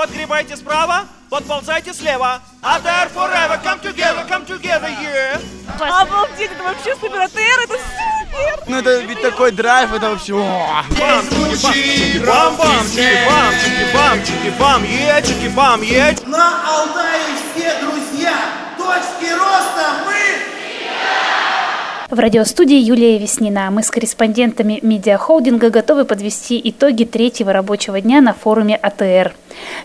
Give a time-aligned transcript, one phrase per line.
[0.00, 2.40] Подгребайте справа, подползайте слева.
[2.62, 5.38] АТР forever, come together, come together, yeah.
[5.78, 8.64] Обалдеть, это вообще супер АТР, это супер!
[8.66, 10.32] Ну это ведь такой драйв, это вообще...
[10.32, 10.84] о!
[10.98, 11.22] Бам,
[11.54, 16.16] чики, бам, бам, чики, бам, чики, бам, чики, бам, е, чики, бам, е.
[16.24, 17.20] На Алтае
[17.52, 18.32] все друзья.
[18.78, 20.29] Точки роста мы
[22.10, 23.70] В радиостудии Юлия Веснина.
[23.70, 29.32] Мы с корреспондентами медиахолдинга готовы подвести итоги третьего рабочего дня на форуме АТР.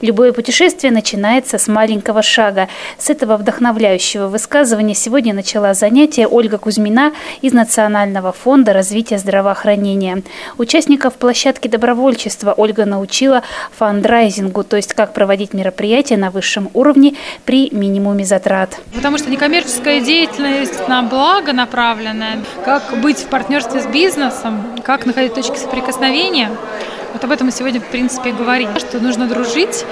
[0.02, 2.68] Любое путешествие начинается с маленького шага.
[2.98, 10.23] С этого вдохновляющего высказывания сегодня начала занятие Ольга Кузьмина из Национального фонда развития здравоохранения.
[10.57, 13.44] Участников площадки добровольчества Ольга научила
[13.77, 17.16] фандрайзингу, то есть как проводить мероприятия на высшем уровне
[17.46, 18.80] при минимуме затрат.
[18.94, 21.54] Потому что некоммерческая деятельность на благо
[22.16, 26.52] направленная, как быть в партнерстве с бизнесом, как находить точки соприкосновения.
[27.14, 29.86] Вот об этом мы сегодня, в принципе, и говорим, что нужно дружить,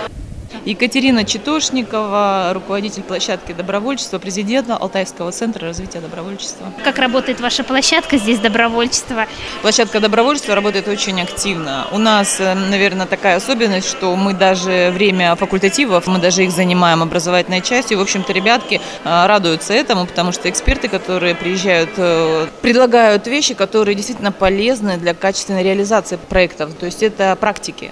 [0.65, 6.67] Екатерина Читошникова, руководитель площадки добровольчества, президента Алтайского центра развития добровольчества.
[6.85, 9.25] Как работает ваша площадка здесь добровольчество?
[9.61, 11.87] Площадка добровольчества работает очень активно.
[11.91, 17.03] У нас, э, наверное, такая особенность, что мы даже время факультативов, мы даже их занимаем
[17.03, 17.97] образовательной частью.
[17.97, 23.95] В общем-то, ребятки э, радуются этому, потому что эксперты, которые приезжают, э, предлагают вещи, которые
[23.95, 26.73] действительно полезны для качественной реализации проектов.
[26.75, 27.91] То есть это практики.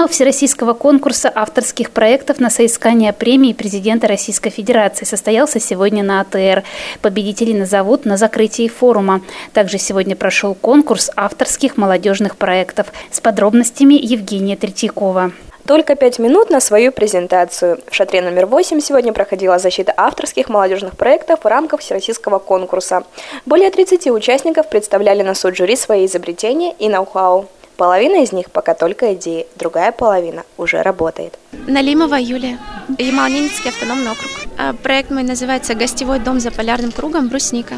[0.00, 6.62] Финал всероссийского конкурса авторских проектов на соискание премии президента Российской Федерации состоялся сегодня на АТР.
[7.02, 9.20] Победителей назовут на закрытии форума.
[9.52, 12.86] Также сегодня прошел конкурс авторских молодежных проектов.
[13.10, 15.32] С подробностями Евгения Третьякова.
[15.66, 17.78] Только пять минут на свою презентацию.
[17.90, 23.02] В шатре номер 8 сегодня проходила защита авторских молодежных проектов в рамках всероссийского конкурса.
[23.44, 27.50] Более 30 участников представляли на суд жюри свои изобретения и ноу-хау.
[27.80, 31.38] Половина из них пока только идеи, другая половина уже работает.
[31.66, 32.58] Налимова Юлия,
[32.98, 34.30] Ямал-Ненецкий автономный округ.
[34.58, 37.28] А, Проект мой называется «Гостевой дом за полярным кругом.
[37.28, 37.76] Брусника».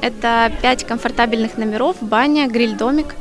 [0.00, 3.14] Это пять комфортабельных номеров, баня, гриль-домик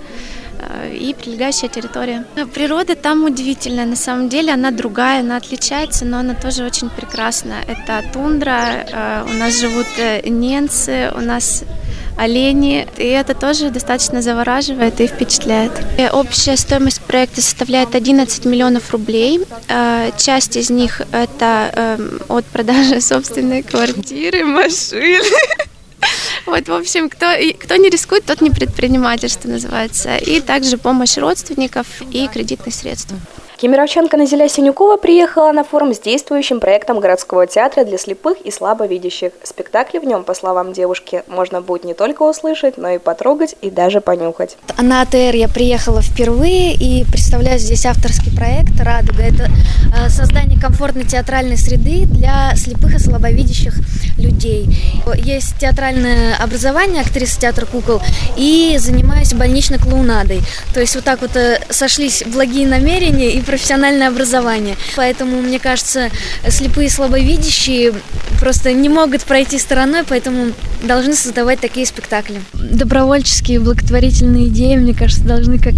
[0.62, 2.24] а, и прилегающая территория.
[2.53, 7.56] Природа там удивительная, на самом деле она другая, она отличается, но она тоже очень прекрасна.
[7.68, 11.66] Это тундра, а, у нас живут э, ненцы, у нас
[12.18, 15.72] олени, и это тоже достаточно завораживает и впечатляет.
[16.14, 19.42] Общая стоимость проекта составляет 11 миллионов рублей.
[19.68, 25.20] Э, Часть из них это эм, от продажи собственной квартиры, машины.
[26.46, 27.26] Вот, в общем, кто,
[27.59, 30.18] кто не рискует, тот не предприниматель, что называется.
[30.18, 33.16] И также помощь родственников и кредитных средств.
[33.58, 39.32] Кемеровчанка Назиля Синюкова приехала на форум с действующим проектом городского театра для слепых и слабовидящих.
[39.44, 43.70] Спектакли в нем, по словам девушки, можно будет не только услышать, но и потрогать и
[43.70, 44.58] даже понюхать.
[44.78, 49.24] На АТР я приехала впервые и представляю здесь авторский проект «Радуга».
[49.24, 53.76] Это э, создание комфортной театральной среды для слепых и слабовидящих
[54.18, 54.68] людей.
[55.16, 58.02] Есть театральное образование, актриса театра кукол,
[58.36, 60.42] и занимаюсь больничной клоунадой.
[60.74, 64.76] То есть вот так вот э, сошлись благие намерения и профессиональное образование.
[64.96, 66.10] Поэтому, мне кажется,
[66.50, 67.94] слепые и слабовидящие
[68.40, 70.52] просто не могут пройти стороной, поэтому
[70.84, 72.42] должны создавать такие спектакли.
[72.54, 75.74] Добровольческие благотворительные идеи, мне кажется, должны как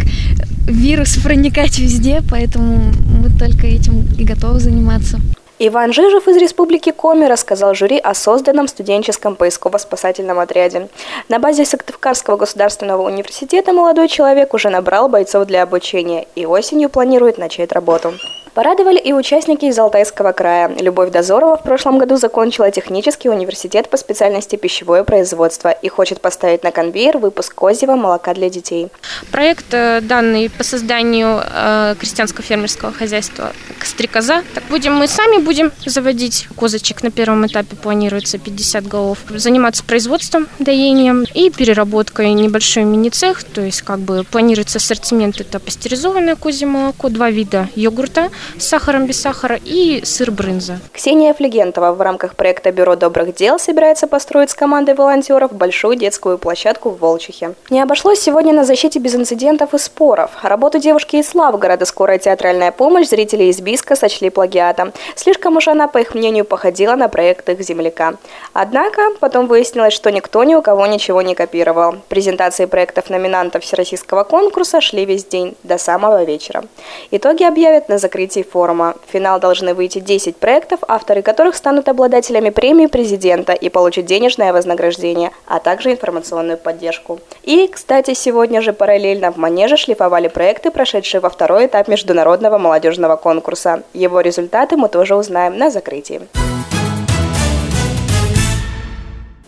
[0.67, 2.91] вирус проникать везде, поэтому
[3.21, 5.19] мы только этим и готовы заниматься.
[5.59, 10.87] Иван Жижев из Республики Коми рассказал жюри о созданном студенческом поисково-спасательном отряде.
[11.29, 17.39] На базе Сыктывкарского государственного университета молодой человек уже набрал бойцов для обучения и осенью планирует
[17.39, 18.13] начать работу.
[18.57, 20.75] Порадовали и участники из Алтайского края.
[20.79, 26.63] Любовь Дозорова в прошлом году закончила технический университет по специальности пищевое производство и хочет поставить
[26.63, 28.87] на конвейер выпуск козьего молока для детей.
[29.31, 33.53] Проект э, данный по созданию э, крестьянского фермерского хозяйства
[33.83, 34.41] «Стрекоза».
[34.55, 37.03] Так будем мы сами будем заводить козочек.
[37.03, 39.19] На первом этапе планируется 50 голов.
[39.29, 43.43] Заниматься производством, доением и переработкой небольшой мини-цех.
[43.43, 45.39] То есть как бы планируется ассортимент.
[45.39, 50.79] Это пастеризованное козье молоко, два вида йогурта с сахаром, без сахара и сыр брынза.
[50.93, 56.37] Ксения Флегентова в рамках проекта «Бюро добрых дел» собирается построить с командой волонтеров большую детскую
[56.37, 57.53] площадку в Волчихе.
[57.69, 60.31] Не обошлось сегодня на защите без инцидентов и споров.
[60.41, 64.93] Работу девушки из Славгорода «Скорая театральная помощь» зрители из Биска сочли плагиатом.
[65.15, 68.15] Слишком уж она, по их мнению, походила на проект их земляка.
[68.53, 71.95] Однако потом выяснилось, что никто ни у кого ничего не копировал.
[72.09, 76.63] Презентации проектов номинантов Всероссийского конкурса шли весь день, до самого вечера.
[77.11, 78.93] Итоги объявят на закрытии гостей форума.
[79.07, 84.53] В финал должны выйти 10 проектов, авторы которых станут обладателями премии президента и получат денежное
[84.53, 87.19] вознаграждение, а также информационную поддержку.
[87.43, 93.15] И, кстати, сегодня же параллельно в Манеже шлифовали проекты, прошедшие во второй этап международного молодежного
[93.15, 93.81] конкурса.
[93.93, 96.21] Его результаты мы тоже узнаем на закрытии.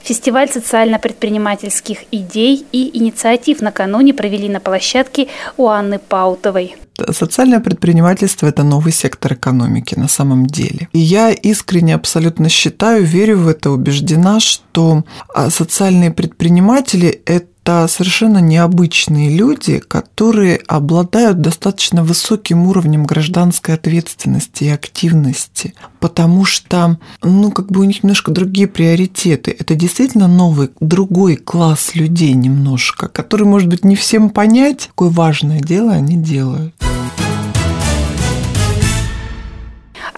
[0.09, 6.75] Фестиваль социально-предпринимательских идей и инициатив накануне провели на площадке у Анны Паутовой.
[7.11, 10.89] Социальное предпринимательство– это новый сектор экономики на самом деле.
[10.93, 17.87] И я искренне абсолютно считаю, верю в это, убеждена, что а, социальные предприниматели– это это
[17.87, 27.51] совершенно необычные люди, которые обладают достаточно высоким уровнем гражданской ответственности и активности, потому что, ну,
[27.51, 29.55] как бы у них немножко другие приоритеты.
[29.57, 35.59] Это действительно новый, другой класс людей немножко, который, может быть, не всем понять, какое важное
[35.59, 36.73] дело они делают.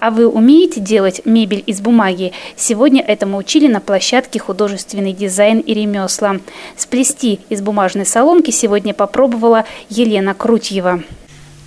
[0.02, 2.32] А вы умеете делать мебель из бумаги?
[2.56, 6.38] Сегодня этому учили на площадке художественный дизайн и ремесла.
[6.76, 11.04] Сплести из бумажной соломки сегодня попробовала Елена Крутьева.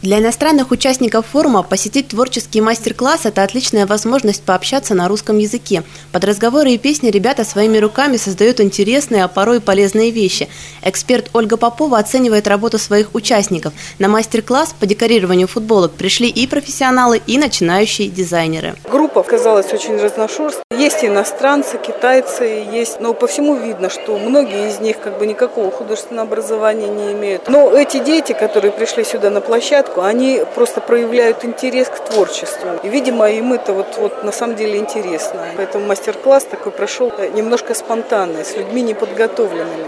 [0.06, 5.82] Для иностранных участников форума посетить творческий мастер-класс– это отличная возможность пообщаться на русском языке.
[6.12, 10.48] Под разговоры и песни ребята своими руками создают интересные, а порой полезные вещи.
[10.84, 13.74] Эксперт Ольга Попова оценивает работу своих участников.
[13.98, 18.76] На мастер-класс по декорированию футболок пришли и профессионалы, и начинающие дизайнеры.
[18.88, 20.62] Группа оказалась очень разношерстной.
[20.78, 25.72] Есть иностранцы, китайцы, есть, но по всему видно, что многие из них как бы никакого
[25.72, 27.48] художественного образования не имеют.
[27.48, 32.70] Но эти дети, которые пришли сюда на площадку, площадку, они просто проявляют интерес к творчеству.
[32.84, 35.42] И, видимо, им это вот, вот на самом деле интересно.
[35.58, 39.86] Поэтому мастер-класс такой прошел немножко спонтанно, с людьми неподготовленными.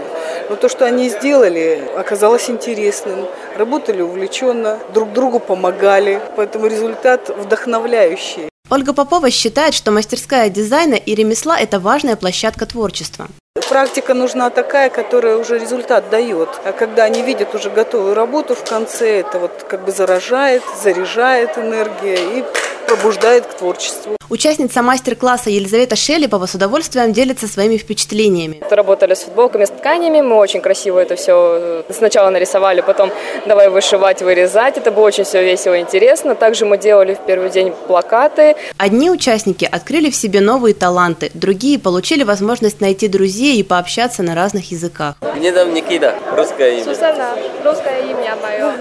[0.50, 3.26] Но то, что они сделали, оказалось интересным.
[3.56, 6.20] Работали увлеченно, друг другу помогали.
[6.36, 8.48] Поэтому результат вдохновляющий.
[8.70, 13.28] Ольга Попова считает, что мастерская дизайна и ремесла– это важная площадка творчества.
[13.68, 16.48] Практика нужна такая, которая уже результат дает.
[16.64, 21.58] А когда они видят уже готовую работу в конце, это вот как бы заражает, заряжает
[21.58, 22.44] энергия и
[22.88, 24.16] пробуждает к творчеству.
[24.30, 28.62] Участница мастер-класса Елизавета Шелепова с удовольствием делится своими впечатлениями.
[28.70, 33.10] Работали с футболками, с тканями, мы очень красиво это все э, сначала нарисовали, потом
[33.46, 34.76] давай вышивать, вырезать.
[34.76, 36.34] Это было очень все весело и интересно.
[36.34, 38.56] Также мы делали в первый день плакаты.
[38.76, 44.34] Одни участники открыли в себе новые таланты, другие получили возможность найти друзей и пообщаться на
[44.34, 45.14] разных языках.
[45.36, 46.84] Мне там Никита, русское имя.
[46.84, 47.34] Сусана,
[47.64, 48.72] русское имя мое.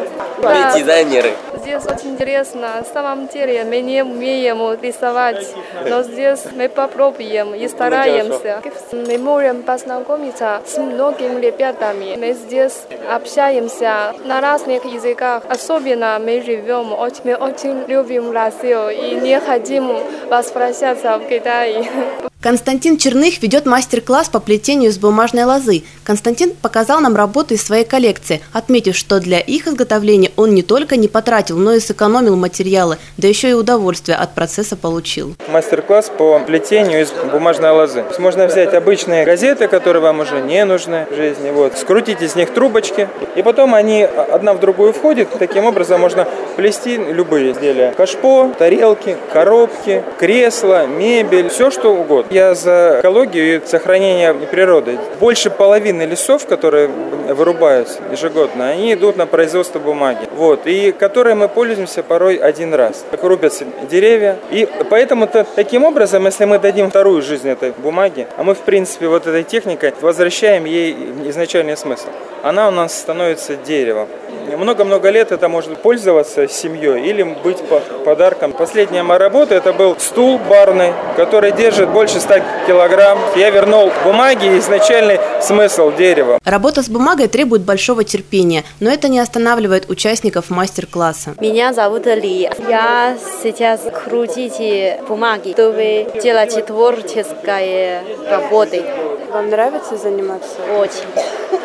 [0.43, 1.33] Мы дизайнеры.
[1.67, 2.77] Здесь очень интересно.
[2.77, 5.45] На самом деле мы не умеем рисовать,
[5.85, 8.61] но здесь мы попробуем и стараемся.
[8.93, 12.15] Мы можем познакомиться с многими ребятами.
[12.15, 15.43] Мы здесь общаемся на разных языках.
[15.49, 16.85] Особенно мы живем,
[17.25, 19.91] мы очень любим Россию и не хотим
[20.29, 21.89] возвращаться в Китай.
[22.39, 25.81] Константин Черных ведет мастер-класс по плетению из бумажной лозы.
[26.03, 30.97] Константин показал нам работу из своей коллекции, отметив, что для их изготовления он не только
[30.97, 35.35] не потратил, но и сэкономил материалы, да еще и удовольствие от процесса получил.
[35.47, 38.05] Мастер-класс по плетению из бумажной лозы.
[38.19, 42.53] Можно взять обычные газеты, которые вам уже не нужны в жизни, вот, скрутить из них
[42.53, 45.27] трубочки, и потом они одна в другую входят.
[45.39, 47.93] Таким образом можно плести любые изделия.
[47.97, 52.26] Кашпо, тарелки, коробки, кресла, мебель, все что угодно.
[52.29, 54.97] Я за экологию и сохранение природы.
[55.19, 60.27] Больше половины лесов, которые вырубаются ежегодно, они идут на производство бумаги.
[60.35, 63.05] Вот, и которые мы пользуемся порой один раз.
[63.11, 64.37] Как рубятся деревья.
[64.51, 68.59] И поэтому -то, таким образом, если мы дадим вторую жизнь этой бумаге, а мы, в
[68.59, 70.95] принципе, вот этой техникой возвращаем ей
[71.27, 72.07] изначальный смысл,
[72.43, 74.07] она у нас становится деревом.
[74.55, 77.57] Много-много лет это может пользоваться семьей или быть
[78.05, 78.53] подарком.
[78.53, 82.33] Последняя моя работа это был стул барный, который держит больше 100
[82.67, 83.19] килограмм.
[83.35, 86.39] Я вернул бумаге изначальный смысл дерева.
[86.45, 91.35] Работа с бумагой требует большого терпения, но это не останавливает участников мастер-класса.
[91.39, 92.49] Меня зовут Ли.
[92.69, 98.83] Я сейчас крутите бумаги, чтобы делать творческие работы.
[99.31, 100.55] Вам нравится заниматься?
[100.77, 101.07] Очень.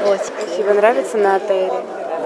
[0.06, 0.32] Очень.
[0.46, 0.74] Спасибо.
[0.74, 1.70] Нравится на АТРе?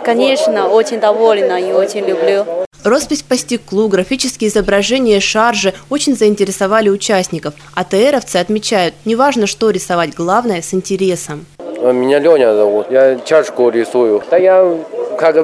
[0.05, 2.47] Конечно, очень довольна и очень люблю.
[2.87, 7.55] Роспись по стеклу, графические изображения, шаржи очень заинтересовали участников.
[7.75, 11.47] АТРовцы отмечают, неважно, что рисовать, главное– с интересом.
[11.59, 14.23] Меня Леня зовут, я чашку рисую.
[14.31, 14.73] Да я
[15.19, 15.35] как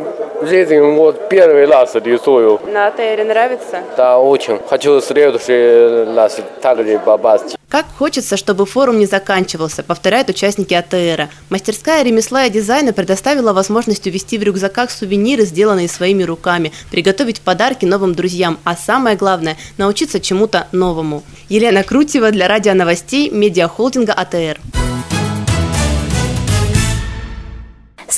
[0.40, 2.60] в жизни вот первый раз рисую.
[2.72, 3.80] На АТРе нравится?
[3.96, 4.60] Да, очень.
[4.70, 7.56] Хочу в следующий раз также попасть.
[7.72, 11.30] Как хочется, чтобы форум не заканчивался, повторяют участники АТР.
[11.48, 17.86] Мастерская ремесла и дизайна предоставила возможность увезти в рюкзаках сувениры, сделанные своими руками, приготовить подарки
[17.86, 21.22] новым друзьям, а самое главное– научиться чему-то новому.
[21.48, 24.60] Елена Крутева для радионовостей медиахолдинга АТР.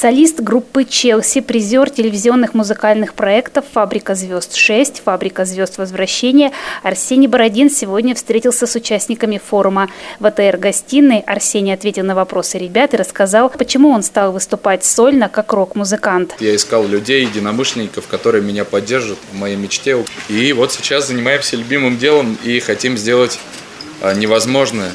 [0.05, 8.15] Солист группы «Челси», призер телевизионных музыкальных проектов «Фабрика звезд-6», «Фабрика звезд возвращения» Арсений Бородин сегодня
[8.15, 9.89] встретился с участниками форума.
[10.21, 15.55] В АТР-гостиной Арсений ответил на вопросы ребят и рассказал, почему он стал выступать сольно как
[15.55, 16.35] рок-музыкант.
[16.39, 20.05] Я искал людей, единомышленников, которые меня поддержат в моей мечте.
[20.29, 23.41] И вот сейчас занимаемся любимым делом и хотим сделать
[24.03, 24.91] а, невозможное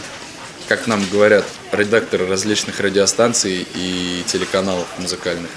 [0.69, 5.49] как нам говорят редакторы различных радиостанций и телеканалов музыкальных.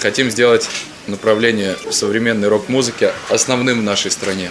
[0.00, 0.68] Хотим сделать
[1.06, 4.50] направление современной рок-музыки основным в нашей стране.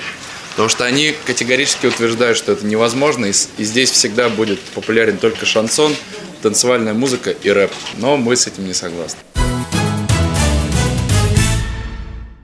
[0.52, 5.46] Потому что они категорически утверждают, что это невозможно, и, и здесь всегда будет популярен только
[5.46, 5.94] шансон,
[6.42, 7.72] танцевальная музыка и рэп.
[7.98, 9.20] Но мы с этим не согласны.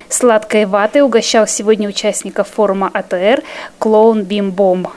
[0.10, 3.42] Сладкой ватой угощал сегодня участников форума АТР
[3.80, 4.92] клоун Бим Бом.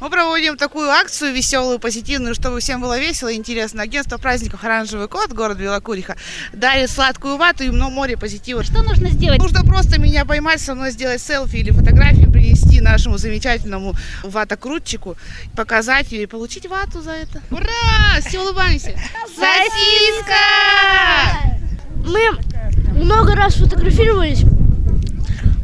[0.00, 3.82] Мы проводим такую акцию веселую, позитивную, чтобы всем было весело и интересно.
[3.82, 6.16] Агентство праздников «Оранжевый кот», город Белокуриха,
[6.52, 8.62] дарит сладкую вату и много море позитива.
[8.62, 9.40] Что нужно сделать?
[9.40, 15.16] Нужно просто меня поймать, со мной сделать селфи или фотографию, принести нашему замечательному ватокрутчику,
[15.56, 17.42] показать ее и получить вату за это.
[17.50, 18.20] Ура!
[18.20, 18.92] Все улыбаемся!
[19.34, 20.34] Сосиска!
[22.04, 22.30] Мы
[22.92, 24.42] много раз фотографировались,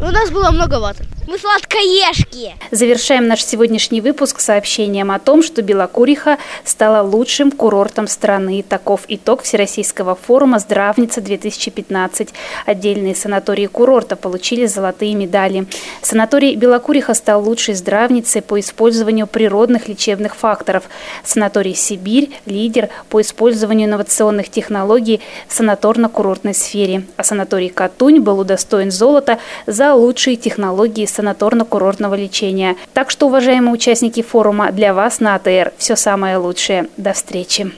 [0.01, 1.07] у нас было много ваты.
[1.25, 2.57] Мы сладкоежки.
[2.73, 8.65] Завершаем наш сегодняшний выпуск сообщением о том, что Белокуриха стала лучшим курортом страны.
[8.69, 12.31] Таков итог Всероссийского форума «Здравница-2015».
[12.67, 15.67] Отдельные санатории курорта получили золотые медали.
[16.03, 20.85] Санаторий Белокуриха стал лучшей здравницей по использованию природных лечебных факторов.
[21.23, 27.05] Санаторий «Сибирь»– лидер по использованию инновационных технологий в санаторно-курортной сфере.
[27.17, 32.77] А санаторий «Катунь» был удостоен золота за лучшие технологии санаторно-курортного лечения.
[32.95, 36.89] Так что, уважаемые участники форума, для вас на АТР все самое лучшее.
[36.97, 37.73] До встречи!